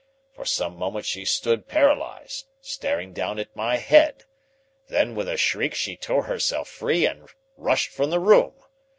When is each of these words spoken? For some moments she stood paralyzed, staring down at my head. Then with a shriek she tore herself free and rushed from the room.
For 0.33 0.45
some 0.45 0.77
moments 0.77 1.07
she 1.07 1.25
stood 1.25 1.67
paralyzed, 1.67 2.47
staring 2.59 3.13
down 3.13 3.37
at 3.37 3.55
my 3.55 3.77
head. 3.77 4.25
Then 4.87 5.13
with 5.13 5.29
a 5.29 5.37
shriek 5.37 5.75
she 5.75 5.95
tore 5.95 6.23
herself 6.23 6.67
free 6.67 7.05
and 7.05 7.29
rushed 7.55 7.89
from 7.91 8.09
the 8.09 8.19
room. 8.19 8.53